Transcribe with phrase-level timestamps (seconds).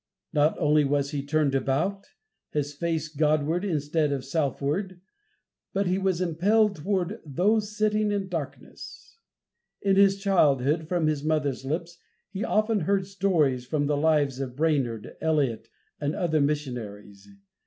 [0.33, 2.07] Not only was he turned about,
[2.49, 4.99] his face God ward instead of self ward,
[5.73, 9.19] but he was impelled toward "those sitting in darkness."
[9.79, 11.99] In his childhood, from his mother's lips,
[12.31, 15.67] he often heard stories from the lives of Brainerd, Eliot,
[15.99, 17.29] and other missionaries.